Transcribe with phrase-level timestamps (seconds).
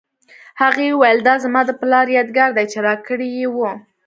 [0.61, 3.57] هغې وویل دا زما د پلار یادګار دی چې راکړی یې و